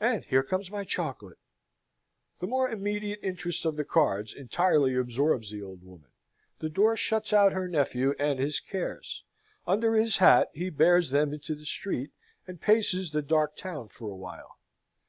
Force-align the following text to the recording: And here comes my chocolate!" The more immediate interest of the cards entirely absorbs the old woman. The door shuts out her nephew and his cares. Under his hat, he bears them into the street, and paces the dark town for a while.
And 0.00 0.24
here 0.24 0.42
comes 0.42 0.72
my 0.72 0.82
chocolate!" 0.82 1.38
The 2.40 2.48
more 2.48 2.68
immediate 2.68 3.20
interest 3.22 3.64
of 3.64 3.76
the 3.76 3.84
cards 3.84 4.34
entirely 4.34 4.96
absorbs 4.96 5.52
the 5.52 5.62
old 5.62 5.84
woman. 5.84 6.10
The 6.58 6.68
door 6.68 6.96
shuts 6.96 7.32
out 7.32 7.52
her 7.52 7.68
nephew 7.68 8.16
and 8.18 8.40
his 8.40 8.58
cares. 8.58 9.22
Under 9.64 9.94
his 9.94 10.16
hat, 10.16 10.50
he 10.52 10.68
bears 10.68 11.10
them 11.12 11.32
into 11.32 11.54
the 11.54 11.64
street, 11.64 12.10
and 12.44 12.60
paces 12.60 13.12
the 13.12 13.22
dark 13.22 13.56
town 13.56 13.86
for 13.86 14.10
a 14.10 14.16
while. 14.16 14.58